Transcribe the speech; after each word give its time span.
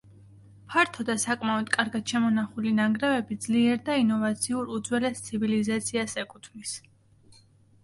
ფართო 0.75 1.03
და 1.09 1.15
საკმაოდ 1.23 1.69
კარგად 1.75 2.13
შემონახული 2.13 2.71
ნანგრევები 2.79 3.39
ძლიერ 3.45 3.79
და 3.91 3.99
ინოვაციურ 4.07 4.75
უძველეს 4.79 5.23
ცივილიზაციას 5.31 6.19
ეკუთვნის. 6.27 6.77